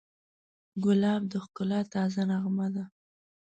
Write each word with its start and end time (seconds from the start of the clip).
ګلاب 0.83 1.21
د 1.31 1.33
ښکلا 1.43 1.79
تازه 1.93 2.21
نغمه 2.29 2.67
ده. 2.75 2.85